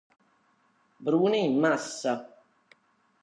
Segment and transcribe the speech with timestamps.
[1.09, 2.13] Brune in massa.